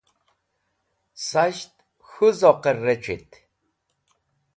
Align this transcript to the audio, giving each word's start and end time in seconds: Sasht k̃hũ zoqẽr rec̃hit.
Sasht 1.27 1.73
k̃hũ 2.09 2.27
zoqẽr 2.39 2.77
rec̃hit. 2.85 3.29